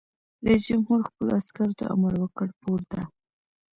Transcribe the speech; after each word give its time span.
رئیس 0.45 0.61
جمهور 0.69 0.99
خپلو 1.09 1.31
عسکرو 1.39 1.77
ته 1.79 1.83
امر 1.93 2.13
وکړ؛ 2.19 2.49
پورته! 2.61 2.99